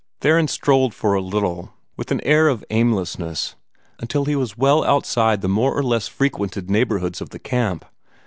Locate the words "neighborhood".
6.71-7.21